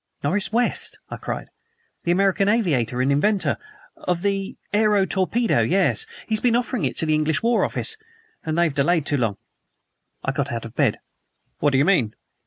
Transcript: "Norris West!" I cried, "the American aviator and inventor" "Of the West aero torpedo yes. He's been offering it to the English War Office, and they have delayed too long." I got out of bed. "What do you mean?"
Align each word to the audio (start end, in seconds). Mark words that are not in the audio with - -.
"Norris 0.23 0.51
West!" 0.51 0.97
I 1.11 1.17
cried, 1.17 1.49
"the 2.05 2.11
American 2.11 2.49
aviator 2.49 3.03
and 3.03 3.11
inventor" 3.11 3.55
"Of 3.95 4.23
the 4.23 4.57
West 4.57 4.69
aero 4.73 5.05
torpedo 5.05 5.61
yes. 5.61 6.07
He's 6.27 6.39
been 6.39 6.55
offering 6.55 6.85
it 6.85 6.97
to 6.97 7.05
the 7.05 7.13
English 7.13 7.43
War 7.43 7.63
Office, 7.63 7.97
and 8.43 8.57
they 8.57 8.63
have 8.63 8.73
delayed 8.73 9.05
too 9.05 9.17
long." 9.17 9.37
I 10.23 10.31
got 10.31 10.51
out 10.51 10.65
of 10.65 10.73
bed. 10.75 10.97
"What 11.59 11.69
do 11.69 11.77
you 11.77 11.85
mean?" 11.85 12.15